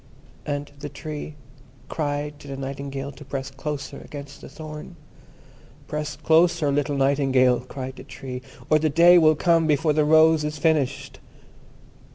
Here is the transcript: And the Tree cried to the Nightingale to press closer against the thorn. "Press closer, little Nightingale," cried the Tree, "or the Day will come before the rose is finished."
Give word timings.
And 0.47 0.71
the 0.79 0.89
Tree 0.89 1.35
cried 1.87 2.39
to 2.39 2.47
the 2.47 2.57
Nightingale 2.57 3.11
to 3.11 3.23
press 3.23 3.51
closer 3.51 4.01
against 4.03 4.41
the 4.41 4.49
thorn. 4.49 4.95
"Press 5.87 6.15
closer, 6.15 6.71
little 6.71 6.97
Nightingale," 6.97 7.59
cried 7.59 7.97
the 7.97 8.03
Tree, 8.03 8.41
"or 8.67 8.79
the 8.79 8.89
Day 8.89 9.19
will 9.19 9.35
come 9.35 9.67
before 9.67 9.93
the 9.93 10.03
rose 10.03 10.43
is 10.43 10.57
finished." 10.57 11.19